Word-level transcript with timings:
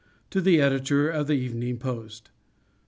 _To 0.31 0.43
the 0.43 0.59
Editor 0.59 1.11
of 1.11 1.27
the 1.27 1.35
"Evening 1.35 1.77
Post." 1.77 2.31